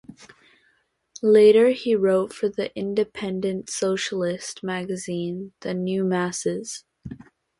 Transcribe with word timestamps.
Later 1.21 1.69
he 1.69 1.93
wrote 1.95 2.33
for 2.33 2.49
the 2.49 2.75
independent 2.75 3.69
socialist 3.69 4.63
magazine 4.63 5.53
"The 5.59 5.75
New 5.75 6.03
Masses". 6.03 6.85